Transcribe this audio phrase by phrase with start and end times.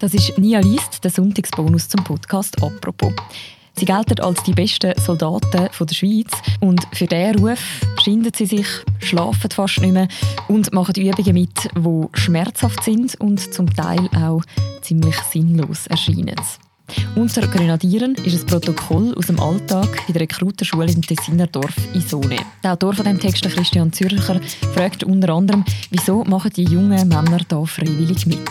[0.00, 3.12] Das ist Nia Liest, der Sonntagsbonus zum Podcast «Apropos».
[3.74, 7.58] Sie gelten als die besten Soldaten der Schweiz und für diesen Ruf
[8.04, 8.66] schinden sie sich,
[9.00, 10.06] schlafen fast nicht mehr
[10.46, 14.42] und machen Übungen mit, die schmerzhaft sind und zum Teil auch
[14.82, 16.36] ziemlich sinnlos erscheinen.
[17.16, 22.38] Unter Grenadieren ist ein Protokoll aus dem Alltag bei der Rekrutenschule im Tessiner Dorf Isone.
[22.62, 24.40] Der Autor von dem Text, Christian Zürcher,
[24.74, 28.48] fragt unter anderem, wieso machen die jungen Männer da freiwillig mit?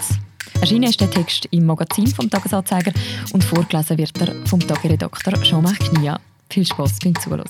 [0.59, 2.91] Erschienen ist der Text im Magazin vom Tagesanzeiger
[3.31, 6.19] und vorgelesen wird er vom Tageredakteur Jean-Marc Knia.
[6.49, 7.45] Viel Spaß beim Zuhören.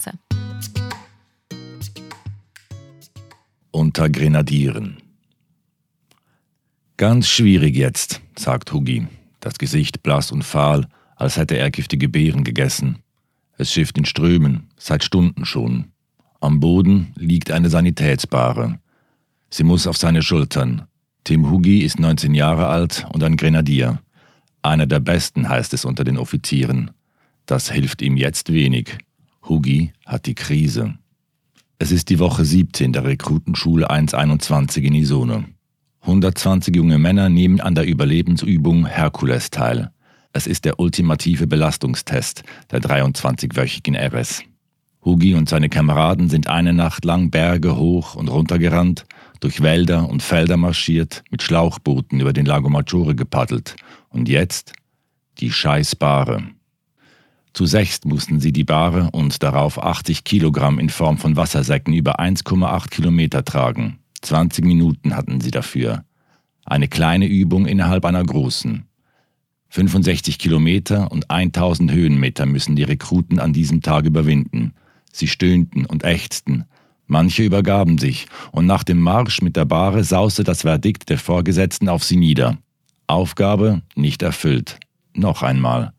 [3.71, 4.97] Unter Grenadieren.
[6.97, 9.08] Ganz schwierig jetzt, sagt Hugi,
[9.39, 12.99] das Gesicht blass und fahl, als hätte er giftige Beeren gegessen.
[13.58, 15.85] Es schifft in Strömen, seit Stunden schon.
[16.41, 18.80] Am Boden liegt eine Sanitätsbare.
[19.49, 20.88] Sie muss auf seine Schultern.
[21.27, 23.99] Tim Hugi ist 19 Jahre alt und ein Grenadier.
[24.62, 26.92] Einer der besten heißt es unter den Offizieren.
[27.45, 28.97] Das hilft ihm jetzt wenig.
[29.44, 30.94] Hugi hat die Krise.
[31.80, 35.44] Es ist die Woche 17 der Rekrutenschule 121 in Isone.
[36.03, 39.91] 120 junge Männer nehmen an der Überlebensübung Herkules teil.
[40.31, 44.44] Es ist der ultimative Belastungstest der 23-wöchigen RS.
[45.03, 49.06] Hugi und seine Kameraden sind eine Nacht lang Berge hoch und runter gerannt,
[49.39, 53.75] durch Wälder und Felder marschiert, mit Schlauchbooten über den Lago Maggiore gepaddelt.
[54.09, 54.73] Und jetzt
[55.39, 56.44] die Scheißbare.
[57.53, 62.19] Zu sechst mussten sie die Bahre und darauf 80 Kilogramm in Form von Wassersäcken über
[62.19, 63.99] 1,8 Kilometer tragen.
[64.21, 66.03] 20 Minuten hatten sie dafür.
[66.66, 68.85] Eine kleine Übung innerhalb einer großen.
[69.69, 74.73] 65 Kilometer und 1000 Höhenmeter müssen die Rekruten an diesem Tag überwinden.
[75.11, 76.66] Sie stöhnten und ächzten,
[77.08, 81.88] Manche übergaben sich, und nach dem Marsch mit der Bahre sauste das Verdikt der Vorgesetzten
[81.88, 82.58] auf sie nieder.
[83.08, 84.80] Aufgabe nicht erfüllt.
[85.13, 85.94] Noch einmal.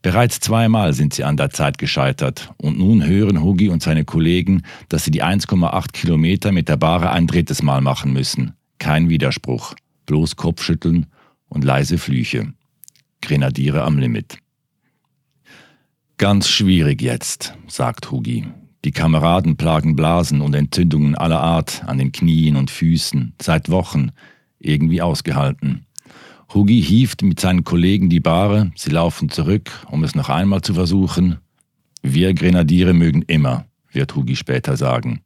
[0.00, 4.62] Bereits zweimal sind sie an der Zeit gescheitert, und nun hören Hugi und seine Kollegen,
[4.88, 8.54] dass sie die 1,8 Kilometer mit der Bahre ein drittes Mal machen müssen.
[8.78, 9.74] Kein Widerspruch,
[10.06, 11.06] bloß Kopfschütteln
[11.48, 12.52] und leise Flüche.
[13.20, 14.38] Grenadiere am Limit.
[16.16, 18.46] Ganz schwierig jetzt, sagt Hugi.
[18.84, 24.10] Die Kameraden plagen Blasen und Entzündungen aller Art an den Knien und Füßen, seit Wochen,
[24.58, 25.86] irgendwie ausgehalten.
[26.52, 30.74] Hugi hieft mit seinen Kollegen die Bahre, sie laufen zurück, um es noch einmal zu
[30.74, 31.38] versuchen.
[32.02, 35.22] Wir Grenadiere mögen immer, wird Hugi später sagen.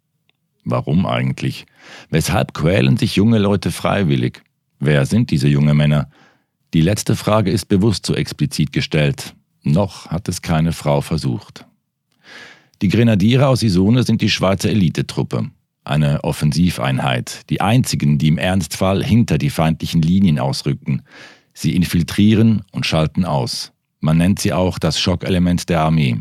[0.65, 1.65] Warum eigentlich?
[2.11, 4.43] Weshalb quälen sich junge Leute freiwillig?
[4.79, 6.11] Wer sind diese jungen Männer?
[6.75, 9.35] Die letzte Frage ist bewusst so explizit gestellt.
[9.63, 11.67] Noch hat es keine Frau versucht.
[12.83, 15.51] Die Grenadiere aus Isone sind die Schweizer Elitetruppe,
[15.85, 21.03] eine Offensiveinheit, die einzigen, die im Ernstfall hinter die feindlichen Linien ausrücken.
[21.55, 23.73] Sie infiltrieren und schalten aus.
[24.01, 26.19] Man nennt sie auch das Schockelement der Armee.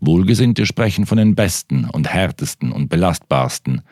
[0.00, 3.82] Wohlgesinnte sprechen von den besten und härtesten und belastbarsten.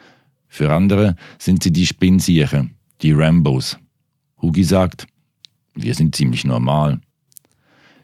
[0.48, 2.68] Für andere sind sie die Spinsiere,
[3.02, 3.78] die Rambos.
[4.42, 5.06] Hugi sagt,
[5.74, 7.00] wir sind ziemlich normal.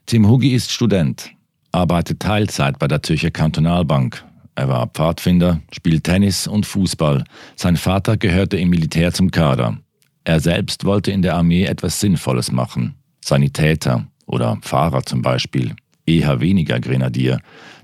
[0.07, 1.33] Tim Hugi ist Student,
[1.73, 4.25] arbeitet Teilzeit bei der Zürcher Kantonalbank.
[4.55, 7.25] Er war Pfadfinder, spielt Tennis und Fußball.
[7.57, 9.79] Sein Vater gehörte im Militär zum Kader.
[10.25, 12.95] Er selbst wollte in der Armee etwas Sinnvolles machen.
[13.25, 15.75] Sanitäter oder Fahrer zum Beispiel.
[16.07, 17.41] Eher weniger Grenadier.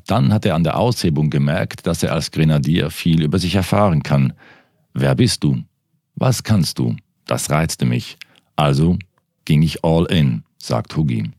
[0.07, 4.03] Dann hat er an der Aushebung gemerkt, dass er als Grenadier viel über sich erfahren
[4.03, 4.35] kann.
[4.93, 5.63] Wer bist du?
[6.15, 6.97] Was kannst du?
[7.27, 8.19] Das reizte mich.
[8.57, 8.99] Also
[9.45, 11.31] ging ich all in, sagt Hugi.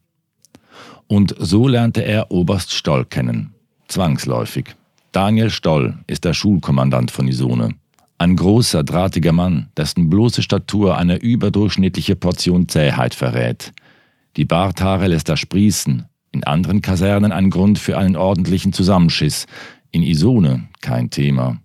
[1.09, 3.55] Und so lernte er Oberst Stoll kennen.
[3.87, 4.75] Zwangsläufig.
[5.11, 7.73] Daniel Stoll ist der Schulkommandant von Isone.
[8.19, 13.73] Ein großer, drahtiger Mann, dessen bloße Statur eine überdurchschnittliche Portion Zähheit verrät.
[14.37, 19.47] Die Barthaare lässt er sprießen, in anderen Kasernen ein Grund für einen ordentlichen Zusammenschiss,
[19.89, 21.57] in Isone kein Thema.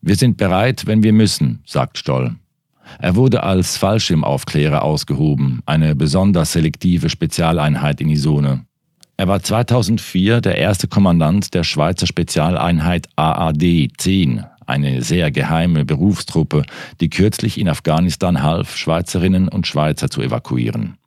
[0.00, 2.34] Wir sind bereit, wenn wir müssen, sagt Stoll.
[2.98, 8.64] Er wurde als Fallschirmaufklärer ausgehoben, eine besonders selektive Spezialeinheit in Isone.
[9.16, 16.62] Er war 2004 der erste Kommandant der Schweizer Spezialeinheit AAD 10, eine sehr geheime Berufstruppe,
[17.00, 20.98] die kürzlich in Afghanistan half, Schweizerinnen und Schweizer zu evakuieren.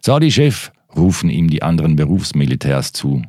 [0.00, 3.22] Saudi Chef, rufen ihm die anderen Berufsmilitärs zu.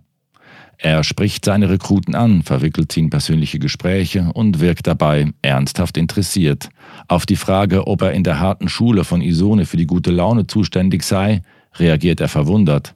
[0.77, 6.69] Er spricht seine Rekruten an, verwickelt sie in persönliche Gespräche und wirkt dabei ernsthaft interessiert.
[7.07, 10.47] Auf die Frage, ob er in der harten Schule von Isone für die gute Laune
[10.47, 11.41] zuständig sei,
[11.75, 12.93] reagiert er verwundert.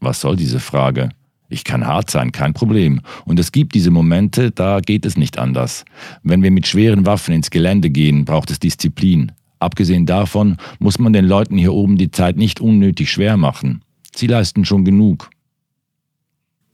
[0.00, 1.08] Was soll diese Frage?
[1.48, 3.00] Ich kann hart sein, kein Problem.
[3.24, 5.84] Und es gibt diese Momente, da geht es nicht anders.
[6.22, 9.32] Wenn wir mit schweren Waffen ins Gelände gehen, braucht es Disziplin.
[9.58, 13.82] Abgesehen davon muss man den Leuten hier oben die Zeit nicht unnötig schwer machen.
[14.14, 15.30] Sie leisten schon genug.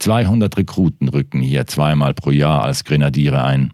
[0.02, 3.72] 200 Rekruten rücken hier zweimal pro Jahr als Grenadiere ein.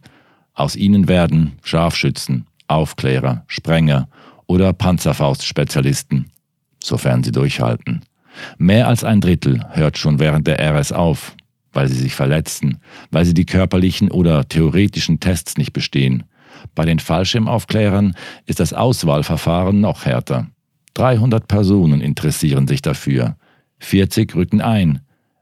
[0.53, 4.11] Aus ihnen werden Scharfschützen, Aufklärer, Sprenger
[4.47, 6.31] oder Panzerfaustspezialisten,
[6.85, 8.03] sofern sie durchhalten.
[8.59, 11.35] Mehr als ein Drittel hört schon während der RS auf,
[11.73, 16.25] weil sie sich verletzen, weil sie die körperlichen oder theoretischen Tests nicht bestehen.
[16.75, 18.15] Bei den Fallschirmaufklärern
[18.45, 20.49] ist das Auswahlverfahren noch härter.
[20.93, 23.39] 300 Personen interessieren sich dafür.
[23.79, 25.01] 40 rücken ein,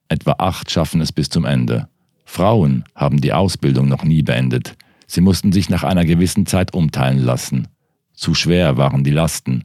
[0.09, 1.89] Etwa acht schaffen es bis zum Ende.
[2.25, 4.77] Frauen haben die Ausbildung noch nie beendet.
[5.07, 7.69] Sie mussten sich nach einer gewissen Zeit umteilen lassen.
[8.13, 9.65] Zu schwer waren die Lasten.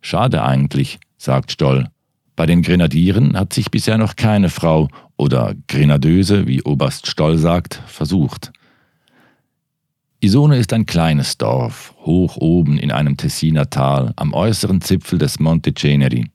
[0.00, 1.88] Schade eigentlich, sagt Stoll.
[2.36, 7.82] Bei den Grenadieren hat sich bisher noch keine Frau oder Grenadöse, wie Oberst Stoll sagt,
[7.86, 8.52] versucht.
[10.20, 15.38] Isone ist ein kleines Dorf, hoch oben in einem Tessiner Tal, am äußeren Zipfel des
[15.38, 16.30] Monte Ceneri.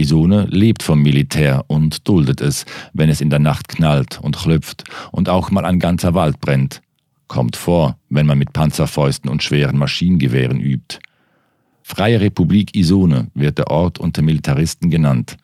[0.00, 4.84] Isone lebt vom Militär und duldet es, wenn es in der Nacht knallt und klüpft
[5.12, 6.80] und auch mal ein ganzer Wald brennt.
[7.28, 10.98] Kommt vor, wenn man mit Panzerfäusten und schweren Maschinengewehren übt.
[11.82, 15.36] Freie Republik Isone wird der Ort unter Militaristen genannt.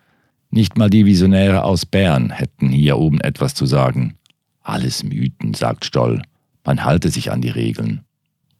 [0.50, 4.14] Nicht mal die Visionäre aus Bern hätten hier oben etwas zu sagen.
[4.62, 6.22] Alles Mythen, sagt Stoll.
[6.64, 8.00] Man halte sich an die Regeln.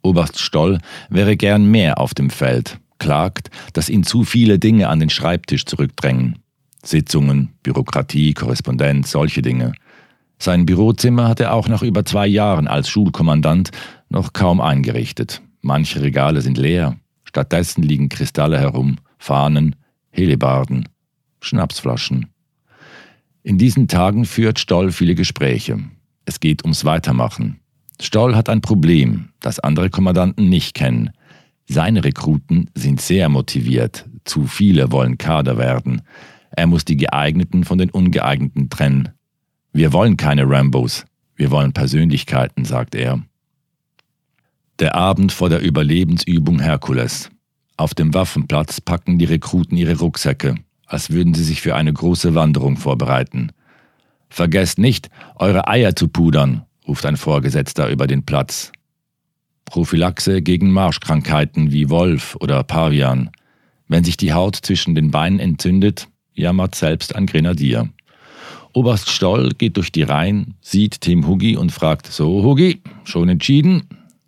[0.03, 0.79] Oberst Stoll
[1.11, 5.65] wäre gern mehr auf dem Feld, klagt, dass ihn zu viele Dinge an den Schreibtisch
[5.65, 6.39] zurückdrängen.
[6.83, 9.73] Sitzungen, Bürokratie, Korrespondenz, solche Dinge.
[10.39, 13.71] Sein Bürozimmer hat er auch nach über zwei Jahren als Schulkommandant
[14.09, 15.43] noch kaum eingerichtet.
[15.63, 16.97] Manche Regale sind leer.
[17.25, 19.77] Stattdessen liegen Kristalle herum, Fahnen,
[20.11, 20.89] Helebarden,
[21.41, 22.27] Schnapsflaschen.
[23.43, 25.79] In diesen Tagen führt Stoll viele Gespräche.
[26.25, 27.61] Es geht ums Weitermachen.
[28.01, 31.11] Stoll hat ein Problem, das andere Kommandanten nicht kennen.
[31.69, 36.03] Seine Rekruten sind sehr motiviert, zu viele wollen Kader werden.
[36.51, 39.11] Er muss die geeigneten von den ungeeigneten trennen.
[39.73, 41.05] Wir wollen keine Rambos,
[41.35, 43.21] wir wollen Persönlichkeiten, sagt er.
[44.79, 47.31] Der Abend vor der Überlebensübung Herkules.
[47.77, 50.55] Auf dem Waffenplatz packen die Rekruten ihre Rucksäcke,
[50.87, 53.53] als würden sie sich für eine große Wanderung vorbereiten.
[54.29, 58.73] Vergesst nicht, eure Eier zu pudern, ruft ein Vorgesetzter über den Platz.
[59.67, 63.31] Prophylaxe gegen Marschkrankheiten wie Wolf oder Pavian.
[63.89, 67.89] Wenn sich die Haut zwischen den Beinen entzündet, jammert selbst ein Grenadier.
[68.73, 73.85] Oberst Stoll geht durch die Reihen, sieht Tim Huggy und fragt: So, Huggy, schon entschieden?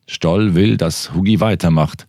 [0.06, 2.06] Stoll will, dass Huggy weitermacht.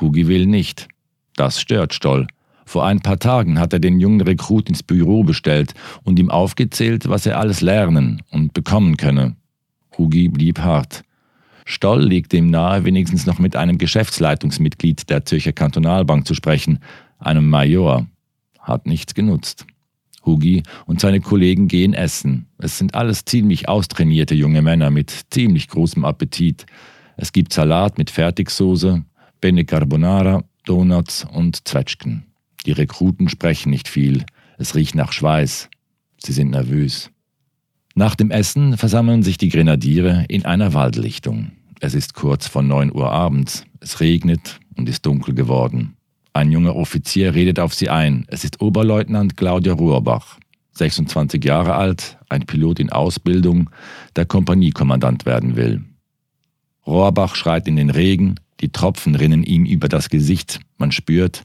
[0.00, 0.88] Huggy will nicht.
[1.36, 2.26] Das stört Stoll.
[2.66, 5.72] Vor ein paar Tagen hat er den jungen Rekrut ins Büro bestellt
[6.04, 9.36] und ihm aufgezählt, was er alles lernen und bekommen könne.
[9.96, 11.02] Huggy blieb hart.
[11.70, 16.78] Stoll liegt dem nahe, wenigstens noch mit einem Geschäftsleitungsmitglied der Zürcher Kantonalbank zu sprechen,
[17.18, 18.06] einem Major.
[18.58, 19.66] Hat nichts genutzt.
[20.24, 22.46] Hugi und seine Kollegen gehen essen.
[22.56, 26.64] Es sind alles ziemlich austrainierte junge Männer mit ziemlich großem Appetit.
[27.18, 29.04] Es gibt Salat mit Fertigsoße,
[29.42, 32.24] Bene Carbonara, Donuts und Zwetschgen.
[32.64, 34.24] Die Rekruten sprechen nicht viel.
[34.56, 35.68] Es riecht nach Schweiß.
[36.16, 37.10] Sie sind nervös.
[37.94, 41.52] Nach dem Essen versammeln sich die Grenadiere in einer Waldlichtung.
[41.80, 43.64] Es ist kurz vor 9 Uhr abends.
[43.80, 45.96] Es regnet und ist dunkel geworden.
[46.32, 48.24] Ein junger Offizier redet auf sie ein.
[48.28, 50.38] Es ist Oberleutnant Claudia Ruhrbach,
[50.72, 53.70] 26 Jahre alt, ein Pilot in Ausbildung,
[54.16, 55.84] der Kompaniekommandant werden will.
[56.86, 61.42] Rohrbach schreit in den Regen, die Tropfen rinnen ihm über das Gesicht, man spürt,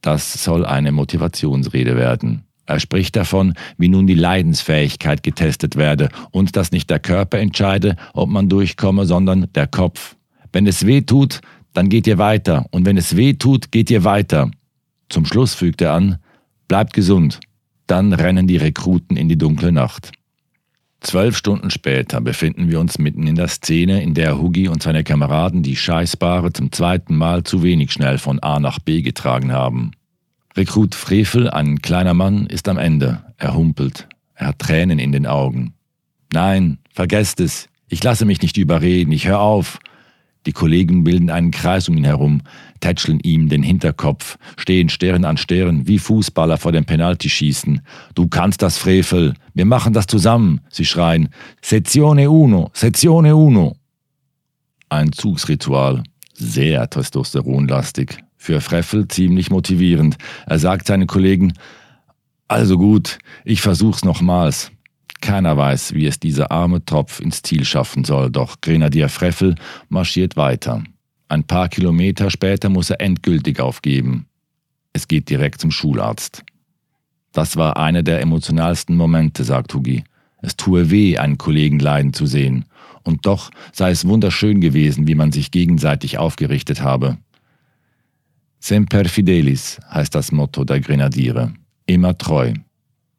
[0.00, 2.44] das soll eine Motivationsrede werden.
[2.66, 7.96] Er spricht davon, wie nun die Leidensfähigkeit getestet werde und dass nicht der Körper entscheide,
[8.14, 10.16] ob man durchkomme, sondern der Kopf.
[10.52, 11.40] Wenn es weh tut,
[11.72, 14.50] dann geht ihr weiter und wenn es weh tut, geht ihr weiter.
[15.08, 16.18] Zum Schluss fügt er an,
[16.68, 17.40] bleibt gesund.
[17.86, 20.12] Dann rennen die Rekruten in die dunkle Nacht.
[21.00, 25.04] Zwölf Stunden später befinden wir uns mitten in der Szene, in der Hugi und seine
[25.04, 29.90] Kameraden die Scheißbare zum zweiten Mal zu wenig schnell von A nach B getragen haben.
[30.56, 33.24] Rekrut Frevel, ein kleiner Mann, ist am Ende.
[33.38, 34.08] Er humpelt.
[34.34, 35.74] Er hat Tränen in den Augen.
[36.32, 37.68] Nein, vergesst es.
[37.88, 39.10] Ich lasse mich nicht überreden.
[39.10, 39.80] Ich hör auf.
[40.46, 42.42] Die Kollegen bilden einen Kreis um ihn herum,
[42.80, 47.80] tätscheln ihm den Hinterkopf, stehen Stern an Stern wie Fußballer vor dem Penaltyschießen.
[48.14, 49.34] Du kannst das, Frevel.
[49.54, 50.60] Wir machen das zusammen.
[50.68, 51.30] Sie schreien.
[51.62, 53.76] Sezione uno, Sezione uno.
[54.90, 56.02] Ein Zugsritual.
[56.34, 60.18] Sehr testosteronlastig für Freffel ziemlich motivierend.
[60.46, 61.54] Er sagt seinen Kollegen,
[62.46, 64.70] also gut, ich versuch's nochmals.
[65.22, 69.54] Keiner weiß, wie es dieser arme Tropf ins Ziel schaffen soll, doch Grenadier Freffel
[69.88, 70.84] marschiert weiter.
[71.28, 74.26] Ein paar Kilometer später muss er endgültig aufgeben.
[74.92, 76.44] Es geht direkt zum Schularzt.
[77.32, 80.04] Das war einer der emotionalsten Momente, sagt Hugi.
[80.42, 82.66] Es tue weh, einen Kollegen leiden zu sehen.
[83.04, 87.16] Und doch sei es wunderschön gewesen, wie man sich gegenseitig aufgerichtet habe.
[88.66, 91.52] Semper Fidelis heißt das Motto der Grenadiere.
[91.84, 92.54] Immer treu.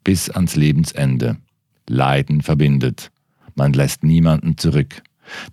[0.04, 1.38] Bis ans Lebensende.
[1.88, 3.12] Leiden verbindet.
[3.54, 5.04] Man lässt niemanden zurück.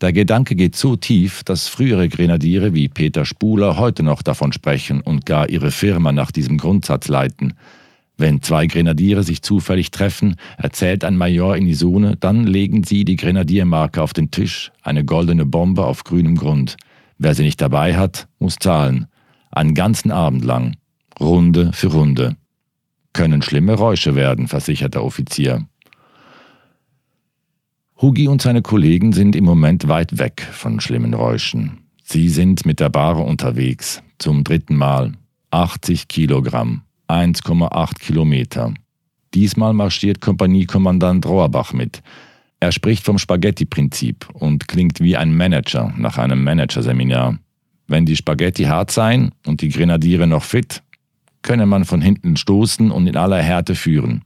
[0.01, 5.03] Der Gedanke geht so tief, dass frühere Grenadiere wie Peter Spuler heute noch davon sprechen
[5.03, 7.53] und gar ihre Firma nach diesem Grundsatz leiten.
[8.17, 13.17] Wenn zwei Grenadiere sich zufällig treffen, erzählt ein Major in Isone, dann legen sie die
[13.17, 16.79] Grenadiermarke auf den Tisch, eine goldene Bombe auf grünem Grund.
[17.19, 19.07] Wer sie nicht dabei hat, muss zahlen.
[19.53, 20.77] Einen ganzen Abend lang.
[21.21, 22.37] Runde für Runde.
[23.13, 25.67] Können schlimme Räusche werden, versichert der Offizier.
[28.01, 31.83] Hugi und seine Kollegen sind im Moment weit weg von schlimmen Räuschen.
[32.03, 35.13] Sie sind mit der Bahre unterwegs, zum dritten Mal.
[35.51, 38.73] 80 Kilogramm, 1,8 Kilometer.
[39.35, 42.03] Diesmal marschiert Kompaniekommandant Rohrbach mit.
[42.59, 47.39] Er spricht vom Spaghetti-Prinzip und klingt wie ein Manager nach einem Managerseminar.
[47.87, 50.83] Wenn die Spaghetti hart seien und die Grenadiere noch fit,
[51.43, 54.23] könne man von hinten stoßen und in aller Härte führen.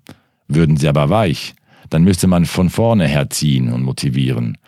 [0.48, 1.54] Würden sie aber weich,
[1.90, 4.58] dann müsste man von vorne herziehen und motivieren.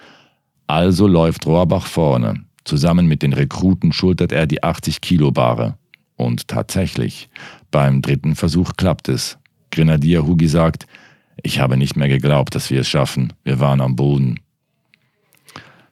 [0.66, 2.44] Also läuft Rohrbach vorne.
[2.64, 5.76] Zusammen mit den Rekruten schultert er die 80 Kilo Bahre.
[6.16, 7.30] Und tatsächlich,
[7.70, 9.38] beim dritten Versuch klappt es.
[9.70, 10.86] Grenadier Hugi sagt,
[11.42, 13.32] ich habe nicht mehr geglaubt, dass wir es schaffen.
[13.44, 14.40] Wir waren am Boden.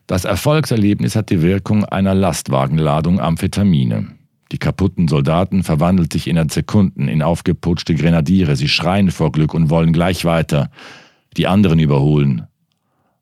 [0.07, 4.17] Das Erfolgserlebnis hat die Wirkung einer Lastwagenladung Amphetamine.
[4.53, 8.55] Die kaputten Soldaten verwandeln sich innerhalb Sekunden in aufgeputschte Grenadiere.
[8.55, 10.71] Sie schreien vor Glück und wollen gleich weiter
[11.37, 12.47] die anderen überholen.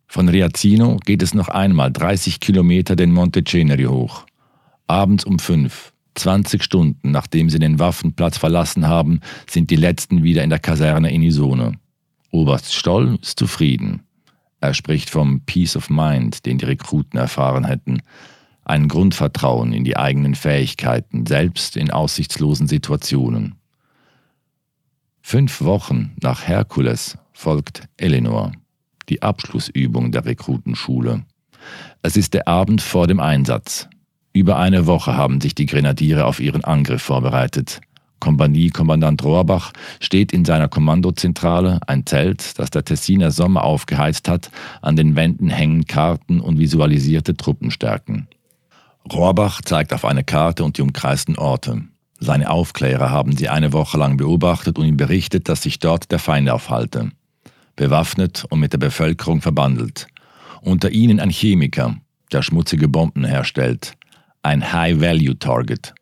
[0.06, 4.26] Von Riazzino geht es noch einmal 30 Kilometer den Monte Ceneri hoch.
[4.86, 10.44] Abends um fünf, 20 Stunden nachdem sie den Waffenplatz verlassen haben, sind die letzten wieder
[10.44, 11.72] in der Kaserne in Isone.
[12.30, 14.02] Oberst Stoll ist zufrieden.
[14.64, 18.00] Er spricht vom Peace of Mind, den die Rekruten erfahren hätten.
[18.64, 23.56] Ein Grundvertrauen in die eigenen Fähigkeiten, selbst in aussichtslosen Situationen.
[25.20, 28.52] Fünf Wochen nach Herkules folgt Eleanor,
[29.10, 31.26] die Abschlussübung der Rekrutenschule.
[32.00, 33.86] Es ist der Abend vor dem Einsatz.
[34.32, 37.82] Über eine Woche haben sich die Grenadiere auf ihren Angriff vorbereitet.
[38.20, 44.50] Kompaniekommandant Rohrbach steht in seiner Kommandozentrale, ein Zelt, das der Tessiner Sommer aufgeheizt hat,
[44.82, 48.28] an den Wänden hängen Karten und visualisierte Truppenstärken.
[49.12, 51.82] Rohrbach zeigt auf eine Karte und die umkreisten Orte.
[52.18, 56.18] Seine Aufklärer haben sie eine Woche lang beobachtet und ihm berichtet, dass sich dort der
[56.18, 57.10] Feind aufhalte
[57.76, 60.06] bewaffnet und mit der Bevölkerung verbandelt.
[60.60, 61.96] Unter ihnen ein Chemiker,
[62.32, 63.94] der schmutzige Bomben herstellt.
[64.42, 65.94] Ein High-Value-Target.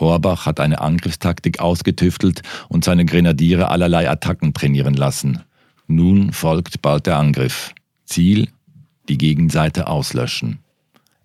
[0.00, 5.42] Rohrbach hat eine Angriffstaktik ausgetüftelt und seine Grenadiere allerlei Attacken trainieren lassen.
[5.86, 7.74] Nun folgt bald der Angriff.
[8.04, 8.48] Ziel?
[9.08, 10.58] Die Gegenseite auslöschen.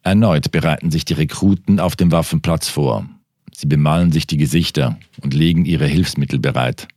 [0.04, 3.06] Erneut bereiten sich die Rekruten auf dem Waffenplatz vor.
[3.54, 6.88] Sie bemalen sich die Gesichter und legen ihre Hilfsmittel bereit.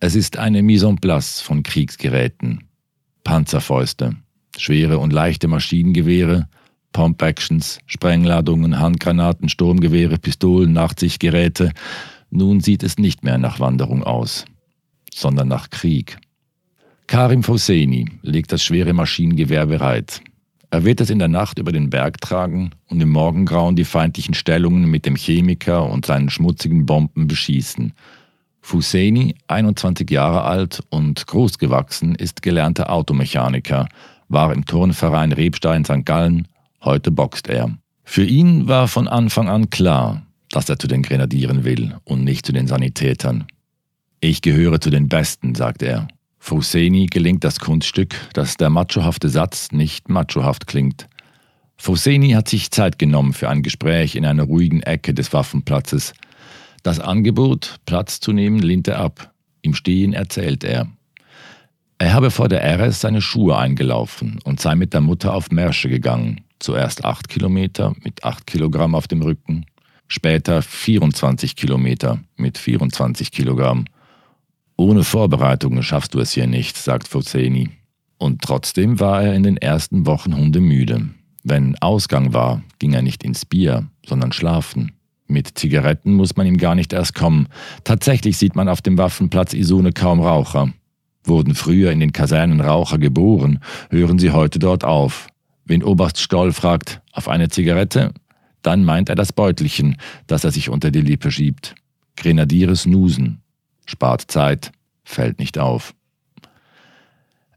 [0.00, 2.64] Es ist eine Mise en place von Kriegsgeräten.
[3.22, 4.16] Panzerfäuste,
[4.56, 6.48] schwere und leichte Maschinengewehre,
[6.92, 11.72] Pump-Actions, Sprengladungen, Handgranaten, Sturmgewehre, Pistolen, Nachtsichtgeräte.
[12.30, 14.44] Nun sieht es nicht mehr nach Wanderung aus,
[15.12, 16.18] sondern nach Krieg.
[17.06, 20.20] Karim Fosseni legt das schwere Maschinengewehr bereit.
[20.70, 24.34] Er wird es in der Nacht über den Berg tragen und im Morgengrauen die feindlichen
[24.34, 27.92] Stellungen mit dem Chemiker und seinen schmutzigen Bomben beschießen–
[28.60, 33.88] Fuseni, 21 Jahre alt und großgewachsen, ist gelernter Automechaniker,
[34.28, 36.04] war im Turnverein Rebstein St.
[36.04, 36.46] Gallen,
[36.82, 37.76] heute boxt er.
[38.04, 42.46] Für ihn war von Anfang an klar, dass er zu den Grenadieren will und nicht
[42.46, 43.46] zu den Sanitätern.
[44.20, 46.08] Ich gehöre zu den Besten, sagt er.
[46.38, 51.08] Fuseni gelingt das Kunststück, dass der machohafte Satz nicht machohaft klingt.
[51.76, 56.12] Fuseni hat sich Zeit genommen für ein Gespräch in einer ruhigen Ecke des Waffenplatzes–
[56.82, 59.32] das Angebot, Platz zu nehmen, lehnt er ab.
[59.60, 60.88] Im Stehen erzählt er.
[61.98, 65.90] Er habe vor der RS seine Schuhe eingelaufen und sei mit der Mutter auf Märsche
[65.90, 66.40] gegangen.
[66.60, 69.64] Zuerst acht Kilometer mit acht Kilogramm auf dem Rücken,
[70.08, 73.86] später 24 Kilometer mit 24 Kilogramm.
[74.76, 77.70] Ohne Vorbereitungen schaffst du es hier nicht, sagt Fosseni.
[78.18, 81.08] Und trotzdem war er in den ersten Wochen hundemüde.
[81.42, 84.92] Wenn Ausgang war, ging er nicht ins Bier, sondern schlafen.
[85.26, 87.48] Mit Zigaretten muss man ihm gar nicht erst kommen.
[87.84, 90.74] Tatsächlich sieht man auf dem Waffenplatz Isone kaum Raucher.
[91.24, 95.29] Wurden früher in den Kasernen Raucher geboren, hören sie heute dort auf.
[95.70, 98.12] Wenn Oberst Stoll fragt, auf eine Zigarette,
[98.62, 99.96] Dann meint er das Beutelchen,
[100.26, 101.76] das er sich unter die Lippe schiebt.
[102.16, 103.40] Grenadiere snoosen.
[103.86, 104.72] Spart Zeit,
[105.04, 105.94] fällt nicht auf.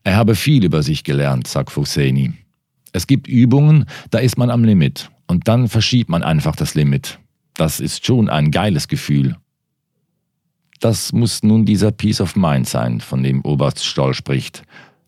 [0.03, 2.33] Er habe viel über sich gelernt, sagt Foseni.
[2.91, 7.17] Es gibt Übungen, da ist man am Limit und dann verschiebt man einfach das Limit.
[7.55, 9.37] Das ist schon ein geiles Gefühl.
[10.79, 14.61] Das muss nun dieser Peace of Mind sein, von dem Oberst Stoll spricht.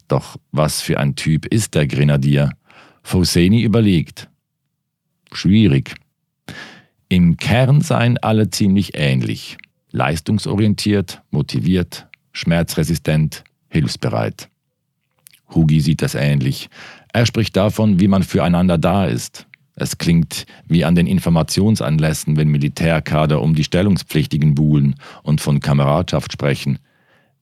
[0.07, 2.49] Doch was für ein Typ ist der Grenadier?
[3.05, 4.29] Foseni überlegt.
[5.31, 5.93] Schwierig.
[7.07, 9.57] Im Kern seien alle ziemlich ähnlich.
[9.91, 14.49] Leistungsorientiert, motiviert, schmerzresistent, hilfsbereit.
[15.53, 16.67] Hugi sieht das ähnlich.
[17.13, 19.45] Er spricht davon, wie man füreinander da ist.
[19.75, 26.33] Es klingt wie an den Informationsanlässen, wenn Militärkader um die Stellungspflichtigen buhlen und von Kameradschaft
[26.33, 26.79] sprechen.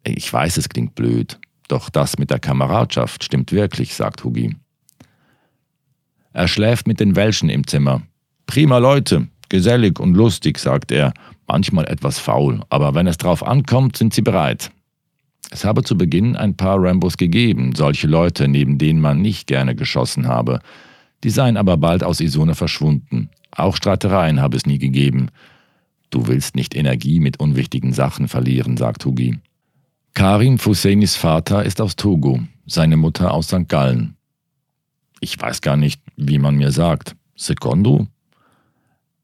[0.04, 1.40] Ich weiß, es klingt blöd,
[1.70, 4.58] doch das mit der Kameradschaft stimmt wirklich, sagt Hugi.
[6.34, 8.02] Er schläft mit den Welschen im Zimmer.
[8.48, 11.14] Prima Leute, gesellig und lustig, sagt er,
[11.48, 14.72] manchmal etwas faul, aber wenn es drauf ankommt, sind sie bereit.
[15.52, 19.76] Es habe zu Beginn ein paar Rambos gegeben, solche Leute, neben denen man nicht gerne
[19.76, 20.60] geschossen habe.
[21.24, 23.30] Die seien aber bald aus Isone verschwunden.
[23.52, 25.30] Auch Streitereien habe es nie gegeben.
[26.10, 29.38] Du willst nicht Energie mit unwichtigen Sachen verlieren, sagt Hugi.
[30.16, 33.68] Karim Fuseinis Vater ist aus Togo, seine Mutter aus St.
[33.68, 34.16] Gallen.
[35.24, 37.16] Ich weiß gar nicht, wie man mir sagt.
[37.38, 38.08] Secondo?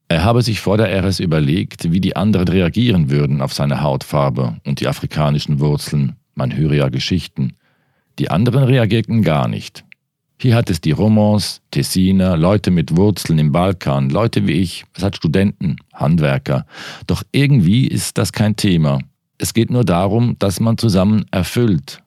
[0.08, 4.56] Er habe sich vor der RS überlegt, wie die anderen reagieren würden auf seine Hautfarbe
[4.66, 6.16] und die afrikanischen Wurzeln.
[6.36, 7.58] Man höre ja Geschichten.
[8.18, 9.84] Die anderen reagierten gar nicht.
[10.40, 15.04] Hier hat es die Romans, Tessiner, Leute mit Wurzeln im Balkan, Leute wie ich, es
[15.04, 16.66] hat Studenten, Handwerker.
[17.08, 19.00] Doch irgendwie ist das kein Thema.
[19.38, 22.02] Es geht nur darum, dass man zusammen erfüllt.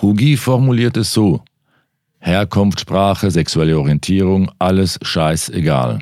[0.00, 1.42] Hugi formuliert es so.
[2.26, 5.98] Herkunft, Sprache, sexuelle Orientierung, alles scheißegal.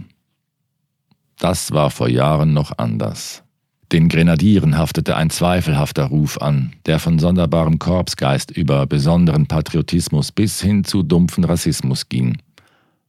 [1.41, 3.43] Das war vor Jahren noch anders.
[3.91, 10.61] Den Grenadieren haftete ein zweifelhafter Ruf an, der von sonderbarem Korpsgeist über besonderen Patriotismus bis
[10.61, 12.39] hin zu dumpfen Rassismus ging.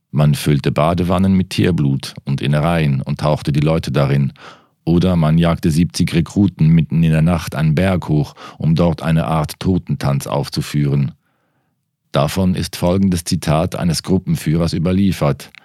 [0.09, 4.33] Man füllte Badewannen mit Tierblut und Innereien und tauchte die Leute darin,
[4.85, 9.27] oder man jagte 70 Rekruten mitten in der Nacht einen Berg hoch, um dort eine
[9.27, 11.11] Art Totentanz aufzuführen.
[12.13, 15.51] Davon ist folgendes Zitat eines Gruppenführers überliefert–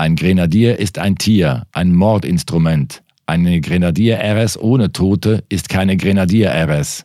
[0.00, 3.02] ein Grenadier ist ein Tier, ein Mordinstrument.
[3.26, 7.04] Eine Grenadier-RS ohne Tote ist keine Grenadier-RS.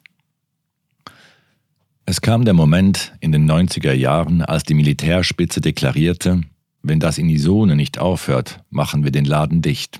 [2.05, 6.43] Es kam der Moment in den 90er Jahren, als die Militärspitze deklarierte,
[6.83, 9.99] wenn das in Isone nicht aufhört, machen wir den Laden dicht.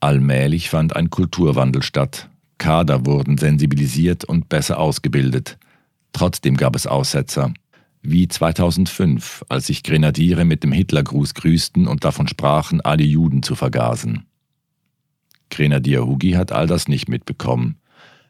[0.00, 2.28] Allmählich fand ein Kulturwandel statt.
[2.58, 5.58] Kader wurden sensibilisiert und besser ausgebildet.
[6.12, 7.54] Trotzdem gab es Aussetzer
[8.04, 13.54] wie 2005, als sich Grenadiere mit dem Hitlergruß grüßten und davon sprachen, alle Juden zu
[13.54, 14.26] vergasen.
[15.50, 17.76] Grenadier Hugi hat all das nicht mitbekommen.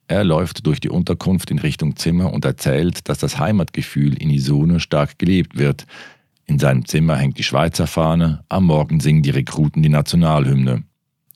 [0.06, 4.78] Er läuft durch die Unterkunft in Richtung Zimmer und erzählt, dass das Heimatgefühl in Isone
[4.78, 5.86] stark gelebt wird.
[6.46, 10.84] In seinem Zimmer hängt die Schweizer Fahne, am Morgen singen die Rekruten die Nationalhymne.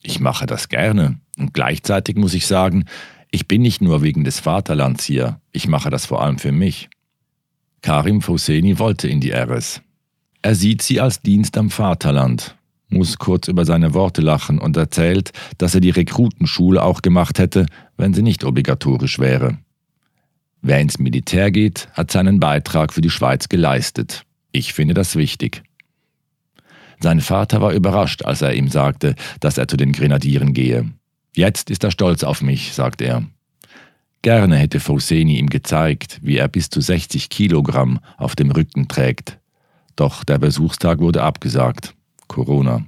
[0.01, 2.85] Ich mache das gerne und gleichzeitig muss ich sagen,
[3.31, 6.89] ich bin nicht nur wegen des Vaterlands hier, ich mache das vor allem für mich.
[7.81, 9.81] Karim Foseni wollte in die RS.
[10.41, 12.55] Er sieht sie als Dienst am Vaterland,
[12.89, 17.65] muss kurz über seine Worte lachen und erzählt, dass er die Rekrutenschule auch gemacht hätte,
[17.97, 19.57] wenn sie nicht obligatorisch wäre.
[20.61, 24.23] Wer ins Militär geht, hat seinen Beitrag für die Schweiz geleistet.
[24.51, 25.63] Ich finde das wichtig.
[27.01, 30.91] Sein Vater war überrascht, als er ihm sagte, dass er zu den Grenadieren gehe.
[31.33, 33.23] Jetzt ist er stolz auf mich, sagt er.
[34.21, 39.39] Gerne hätte Foseni ihm gezeigt, wie er bis zu 60 Kilogramm auf dem Rücken trägt.
[39.95, 41.93] Doch der Besuchstag wurde abgesagt.
[42.27, 42.85] Corona.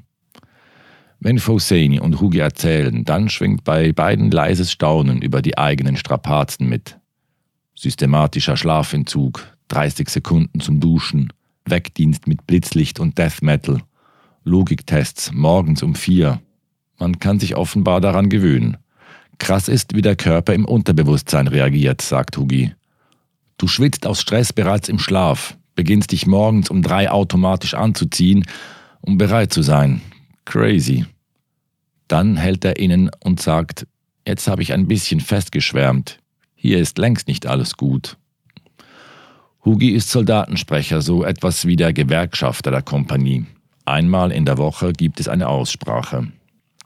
[1.20, 6.68] Wenn Foseni und Hugi erzählen, dann schwingt bei beiden leises Staunen über die eigenen Strapazen
[6.68, 6.98] mit.
[7.76, 11.32] Systematischer Schlafentzug, 30 Sekunden zum Duschen,
[11.66, 13.82] Wegdienst mit Blitzlicht und Death Metal,
[14.44, 16.42] Logiktests morgens um vier.
[16.98, 18.78] Man kann sich offenbar daran gewöhnen.
[19.42, 22.76] Krass ist, wie der Körper im Unterbewusstsein reagiert, sagt Hugi.
[23.58, 28.46] Du schwitzt aus Stress bereits im Schlaf, beginnst dich morgens um drei automatisch anzuziehen,
[29.02, 30.02] um bereit zu sein.
[30.46, 31.08] Crazy.
[32.08, 33.88] Dann hält er innen und sagt,
[34.28, 36.20] jetzt habe ich ein bisschen festgeschwärmt.
[36.54, 38.18] Hier ist längst nicht alles gut.
[39.66, 43.48] Hugi ist Soldatensprecher, so etwas wie der Gewerkschafter der Kompanie.
[43.86, 46.32] Einmal in der Woche gibt es eine Aussprache.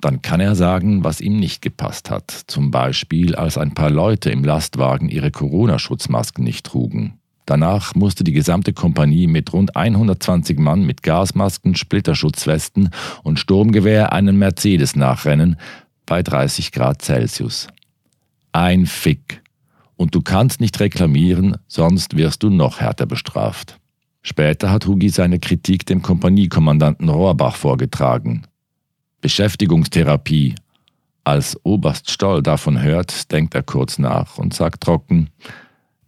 [0.06, 2.30] Dann kann er sagen, was ihm nicht gepasst hat.
[2.46, 7.18] Zum Beispiel, als ein paar Leute im Lastwagen ihre Corona-Schutzmasken nicht trugen.
[7.48, 12.92] Danach musste die gesamte Kompanie mit rund 120 Mann mit Gasmasken, Splitterschutzwesten
[13.24, 15.56] und Sturmgewehr einen Mercedes nachrennen
[16.06, 17.68] bei 30 Grad Celsius.
[18.52, 19.42] Ein Fick.
[19.96, 23.80] Und du kannst nicht reklamieren, sonst wirst du noch härter bestraft.
[24.22, 28.46] Später hat Hugi seine Kritik dem Kompaniekommandanten Rohrbach vorgetragen.
[29.26, 30.54] Beschäftigungstherapie.
[31.24, 35.32] Als Oberst Stoll davon hört, denkt er kurz nach und sagt trocken,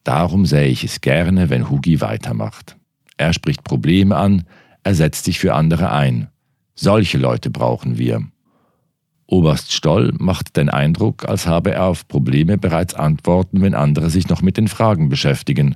[0.04, 2.78] Darum sähe ich es gerne, wenn Hugi weitermacht.
[3.18, 4.44] Er spricht Probleme an,
[4.84, 6.28] er setzt sich für andere ein.
[6.76, 8.22] Solche Leute brauchen wir.
[9.26, 14.30] Oberst Stoll macht den Eindruck, als habe er auf Probleme bereits Antworten, wenn andere sich
[14.30, 15.76] noch mit den Fragen beschäftigen.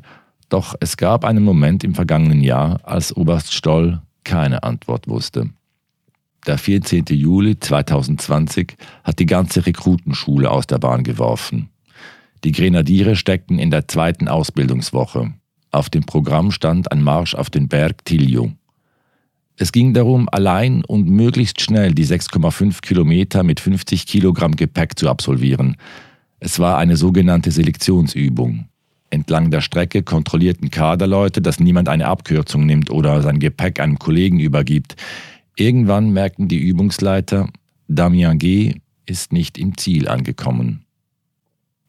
[0.50, 5.50] Doch es gab einen Moment im vergangenen Jahr, als Oberst Stoll keine Antwort wusste.
[6.48, 7.06] Der 14.
[7.10, 11.70] Juli 2020 hat die ganze Rekrutenschule aus der Bahn geworfen.
[12.44, 15.34] Die Grenadiere steckten in der zweiten Ausbildungswoche.
[15.72, 18.52] Auf dem Programm stand ein Marsch auf den Berg Tilio.
[19.58, 25.08] Es ging darum, allein und möglichst schnell die 6,5 Kilometer mit 50 Kilogramm Gepäck zu
[25.08, 25.78] absolvieren.
[26.40, 28.66] Es war eine sogenannte Selektionsübung.
[29.12, 34.40] Entlang der Strecke kontrollierten Kaderleute, dass niemand eine Abkürzung nimmt oder sein Gepäck einem Kollegen
[34.40, 34.96] übergibt.
[35.62, 37.48] Irgendwann merkten die Übungsleiter,
[37.88, 38.82] Damien G.
[39.06, 40.86] ist nicht im Ziel angekommen.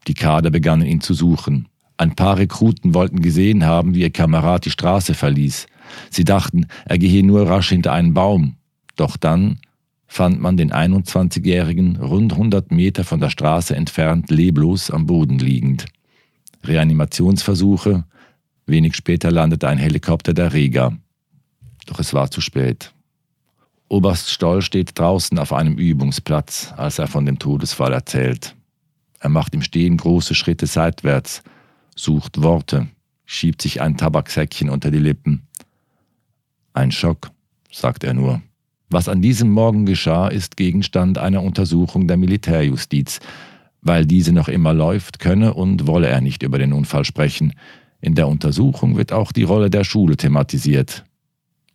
[0.08, 1.68] Die Kader begannen ihn zu suchen.
[1.96, 5.68] Ein paar Rekruten wollten gesehen haben, wie ihr Kamerad die Straße verließ.
[6.10, 8.56] Sie dachten, er gehe nur rasch hinter einen Baum.
[8.96, 9.58] Doch dann
[10.06, 15.86] fand man den 21-Jährigen rund 100 Meter von der Straße entfernt leblos am Boden liegend.
[16.62, 18.04] Reanimationsversuche.
[18.66, 20.94] Wenig später landete ein Helikopter der Rega.
[21.86, 22.92] Doch es war zu spät.
[23.92, 28.56] Oberst Stoll steht draußen auf einem Übungsplatz, als er von dem Todesfall erzählt.
[29.20, 31.42] Er macht im Stehen große Schritte seitwärts,
[31.94, 32.88] sucht Worte,
[33.26, 35.46] schiebt sich ein Tabaksäckchen unter die Lippen.
[36.72, 37.32] Ein Schock,
[37.70, 38.40] sagt er nur.
[38.88, 43.20] Was an diesem Morgen geschah, ist Gegenstand einer Untersuchung der Militärjustiz.
[43.82, 47.52] Weil diese noch immer läuft, könne und wolle er nicht über den Unfall sprechen.
[48.00, 51.04] In der Untersuchung wird auch die Rolle der Schule thematisiert.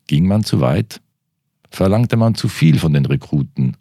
[0.08, 1.00] Ging man zu weit?
[1.70, 3.78] Verlangte man zu viel von den Rekruten?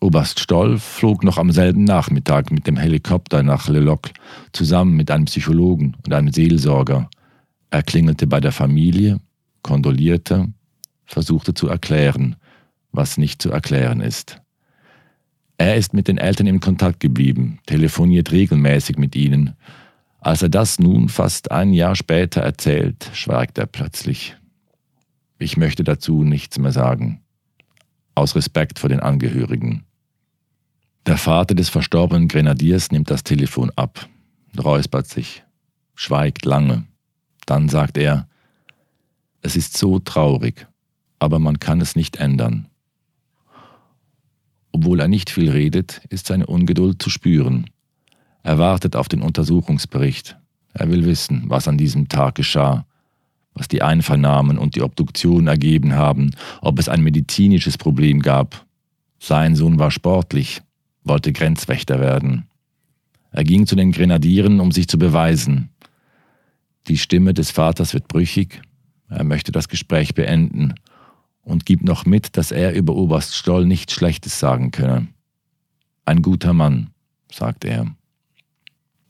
[0.00, 4.12] Oberst Stoll flog noch am selben Nachmittag mit dem Helikopter nach Le Locle,
[4.52, 7.08] zusammen mit einem Psychologen und einem Seelsorger.
[7.70, 9.20] Er klingelte bei der Familie,
[9.62, 10.48] kondolierte,
[11.06, 12.36] versuchte zu erklären,
[12.90, 14.40] was nicht zu erklären ist.
[15.56, 19.54] Er ist mit den Eltern in Kontakt geblieben, telefoniert regelmäßig mit ihnen.
[20.18, 24.36] Als er das nun fast ein Jahr später erzählt, schweigt er plötzlich.
[25.42, 27.20] Ich möchte dazu nichts mehr sagen.
[28.14, 29.84] Aus Respekt vor den Angehörigen.
[31.04, 34.08] Der Vater des verstorbenen Grenadiers nimmt das Telefon ab,
[34.56, 35.42] räuspert sich,
[35.96, 36.84] schweigt lange.
[37.44, 38.28] Dann sagt er,
[39.40, 40.68] es ist so traurig,
[41.18, 42.68] aber man kann es nicht ändern.
[44.70, 47.68] Obwohl er nicht viel redet, ist seine Ungeduld zu spüren.
[48.44, 50.36] Er wartet auf den Untersuchungsbericht.
[50.72, 52.86] Er will wissen, was an diesem Tag geschah,
[53.54, 58.64] was die Einvernahmen und die Obduktion ergeben haben, ob es ein medizinisches Problem gab.
[59.18, 60.62] Sein Sohn war sportlich,
[61.04, 62.48] wollte Grenzwächter werden.
[63.30, 65.70] Er ging zu den Grenadieren, um sich zu beweisen.
[66.88, 68.60] Die Stimme des Vaters wird brüchig,
[69.08, 70.74] er möchte das Gespräch beenden
[71.42, 75.08] und gibt noch mit, dass er über Oberst Stoll nichts Schlechtes sagen könne.
[76.04, 76.90] Ein guter Mann,
[77.30, 77.86] sagt er.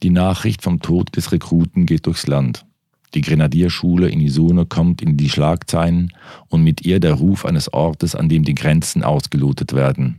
[0.03, 2.65] Die Nachricht vom Tod des Rekruten geht durchs Land.
[3.13, 6.11] Die Grenadierschule in Isone kommt in die Schlagzeilen
[6.49, 10.17] und mit ihr der Ruf eines Ortes, an dem die Grenzen ausgelotet werden.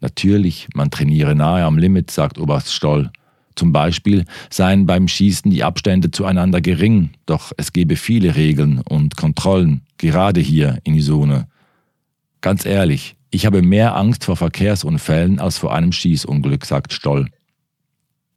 [0.00, 3.10] Natürlich, man trainiere nahe am Limit, sagt Oberst Stoll.
[3.56, 9.16] Zum Beispiel seien beim Schießen die Abstände zueinander gering, doch es gebe viele Regeln und
[9.16, 11.46] Kontrollen, gerade hier in Isone.
[12.40, 17.28] Ganz ehrlich, ich habe mehr Angst vor Verkehrsunfällen als vor einem Schießunglück, sagt Stoll.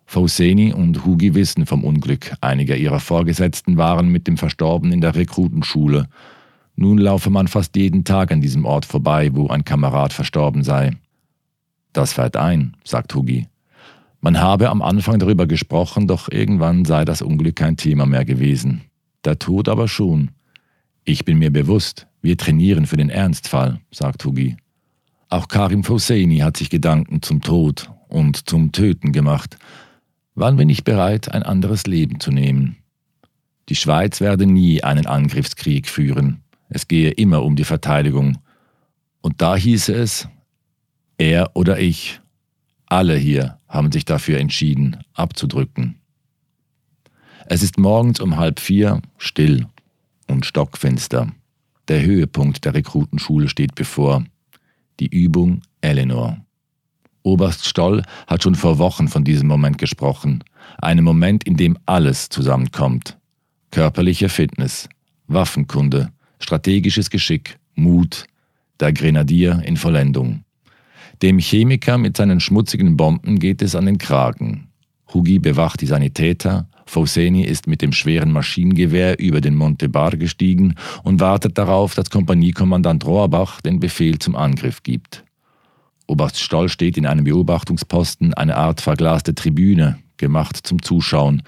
[0.09, 2.33] Foseni und Hugi wissen vom Unglück.
[2.39, 6.07] Einige ihrer Vorgesetzten waren mit dem Verstorbenen in der Rekrutenschule.
[6.77, 10.91] Nun laufe man fast jeden Tag an diesem Ort vorbei, wo ein Kamerad verstorben sei.
[11.91, 13.47] Das fällt ein, sagt Hugi.
[14.21, 18.83] Man habe am Anfang darüber gesprochen, doch irgendwann sei das Unglück kein Thema mehr gewesen.
[19.25, 20.31] Der Tod aber schon.
[21.03, 24.55] Ich bin mir bewusst, wir trainieren für den Ernstfall, sagt Hugi.
[25.29, 29.57] Auch Karim Fosseini hat sich Gedanken zum Tod und zum Töten gemacht.
[30.39, 32.77] Wann bin ich bereit, ein anderes Leben zu nehmen?
[33.69, 36.43] Die Schweiz werde nie einen Angriffskrieg führen.
[36.69, 38.37] Es gehe immer um die Verteidigung.
[39.21, 40.29] Und da hieße es,
[41.17, 42.21] er oder ich,
[42.85, 45.95] alle hier haben sich dafür entschieden, abzudrücken.
[47.47, 49.65] Es ist morgens um halb vier, still
[50.27, 51.31] und stockfinster.
[51.87, 54.23] Der Höhepunkt der Rekrutenschule steht bevor.
[54.99, 56.45] Die Übung Eleanor.
[57.27, 60.45] Oberst Stoll hat schon vor Wochen von diesem Moment gesprochen.
[60.77, 63.17] Einem Moment, in dem alles zusammenkommt.
[63.69, 64.87] Körperliche Fitness,
[65.27, 66.09] Waffenkunde,
[66.39, 68.23] strategisches Geschick, Mut,
[68.79, 70.45] der Grenadier in Vollendung.
[71.21, 74.69] Dem Chemiker mit seinen schmutzigen Bomben geht es an den Kragen.
[75.13, 80.75] Hugi bewacht die Sanitäter, Foseni ist mit dem schweren Maschinengewehr über den Monte Bar gestiegen
[81.03, 85.25] und wartet darauf, dass Kompaniekommandant Rohrbach den Befehl zum Angriff gibt.
[86.07, 91.43] Oberst Stoll steht in einem Beobachtungsposten, eine Art verglaste Tribüne, gemacht zum Zuschauen.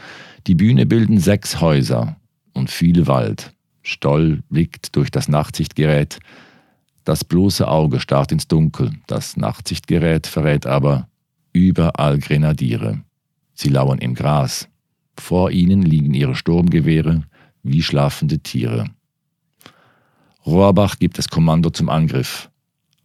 [0.48, 2.18] Die Bühne bilden sechs Häuser
[2.54, 3.54] und viel Wald.
[3.82, 6.20] Stoll blickt durch das Nachtsichtgerät.
[7.06, 8.92] Das bloße Auge starrt ins Dunkel.
[9.08, 11.08] Das Nachtsichtgerät verrät aber
[11.54, 13.02] überall Grenadiere.
[13.54, 14.68] Sie lauern im Gras.
[15.18, 17.24] Vor ihnen liegen ihre Sturmgewehre
[17.64, 18.86] wie schlafende Tiere.
[20.46, 22.50] Rohrbach gibt das Kommando zum Angriff.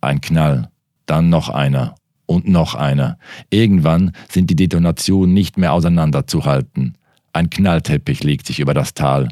[0.00, 0.70] Ein Knall,
[1.06, 1.94] dann noch einer
[2.26, 3.18] und noch einer.
[3.50, 6.96] Irgendwann sind die Detonationen nicht mehr auseinanderzuhalten.
[7.32, 9.28] Ein Knallteppich legt sich über das Tal.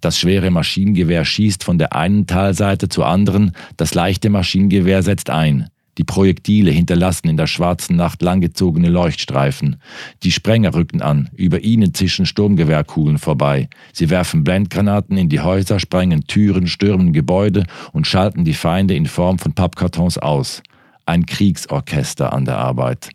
[0.00, 5.68] Das schwere Maschinengewehr schießt von der einen Talseite zur anderen, das leichte Maschinengewehr setzt ein.
[5.98, 9.76] Die Projektile hinterlassen in der schwarzen Nacht langgezogene Leuchtstreifen.
[10.22, 13.68] Die Sprenger rücken an, über ihnen zischen Sturmgewehrkugeln vorbei.
[13.92, 19.04] Sie werfen Blendgranaten in die Häuser, sprengen Türen, stürmen Gebäude und schalten die Feinde in
[19.04, 20.62] Form von Pappkartons aus.
[21.06, 23.10] Ein Kriegsorchester an der Arbeit.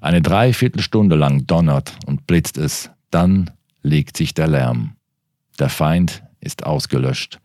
[0.00, 3.50] Eine Dreiviertelstunde lang donnert und blitzt es, dann
[3.82, 4.96] legt sich der Lärm.
[5.58, 7.40] Der Feind ist ausgelöscht.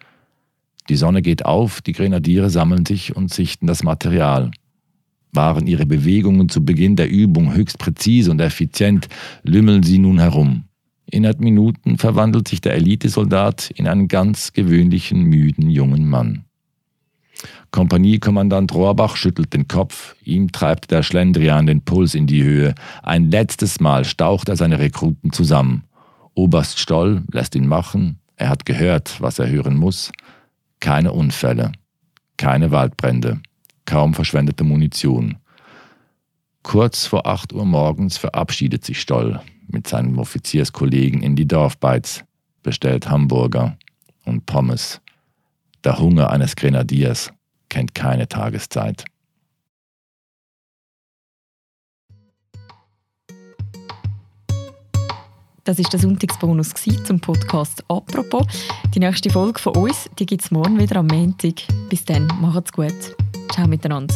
[0.89, 4.52] Die Sonne geht auf, die Grenadiere sammeln sich und sichten das Material.
[5.32, 9.08] Waren ihre Bewegungen zu Beginn der Übung höchst präzise und effizient,
[9.43, 10.65] lümmeln sie nun herum.
[11.06, 16.45] Innerhalb Minuten verwandelt sich der Elitesoldat in einen ganz gewöhnlichen, müden jungen Mann.
[17.71, 22.75] Kompaniekommandant Rohrbach schüttelt den Kopf, ihm treibt der Schlendrian den Puls in die Höhe.
[23.01, 25.86] Ein letztes Mal staucht er seine Rekruten zusammen.
[26.34, 30.12] Oberst Stoll lässt ihn machen, er hat gehört, was er hören muss.
[30.81, 31.71] Keine Unfälle,
[32.38, 33.39] keine Waldbrände,
[33.86, 35.38] kaum verschwendete Munition.
[36.63, 42.25] Kurz vor 8 Uhr morgens verabschiedet sich Stoll mit seinem Offizierskollegen in die Dorfbeiz,
[42.63, 43.77] bestellt Hamburger
[44.25, 45.01] und Pommes.
[45.84, 47.31] Der Hunger eines Grenadiers
[47.71, 49.05] kennt keine Tageszeit.
[55.63, 56.73] Das ist der Sonntagsbonus
[57.05, 58.45] zum Podcast «Apropos».
[58.93, 61.53] Die nächste Folge von uns gibt es morgen wieder am Montag.
[61.89, 63.15] Bis dann, macht's gut.
[63.51, 64.15] Ciao miteinander.